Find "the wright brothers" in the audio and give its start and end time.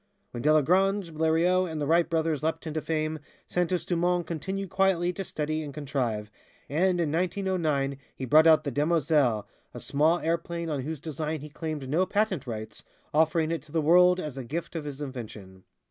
1.79-2.41